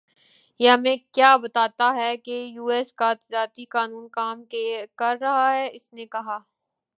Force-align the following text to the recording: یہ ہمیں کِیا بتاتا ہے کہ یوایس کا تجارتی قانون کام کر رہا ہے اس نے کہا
یہ 0.59 0.69
ہمیں 0.69 0.95
کِیا 1.13 1.35
بتاتا 1.37 1.93
ہے 1.95 2.15
کہ 2.17 2.41
یوایس 2.45 2.91
کا 2.93 3.13
تجارتی 3.15 3.65
قانون 3.69 4.07
کام 4.11 4.43
کر 4.97 5.15
رہا 5.21 5.51
ہے 5.53 5.67
اس 5.73 5.93
نے 5.93 6.05
کہا 6.07 6.39